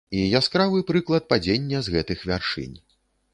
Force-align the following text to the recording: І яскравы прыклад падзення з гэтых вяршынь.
І 0.19 0.21
яскравы 0.39 0.79
прыклад 0.91 1.27
падзення 1.33 1.83
з 1.89 1.93
гэтых 1.97 2.25
вяршынь. 2.31 2.75